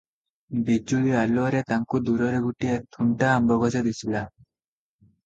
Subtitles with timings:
[0.69, 4.23] ବିଜୁଳି ଆଲୁଅରେ ତାଙ୍କୁ ଦୂରରେ ଗୋଟିଏ ଥୁଣ୍ଟା ଆମ୍ବଗଛ ଦିଶିଲା।